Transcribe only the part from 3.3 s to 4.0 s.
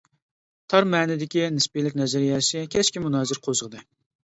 قوزغىدى.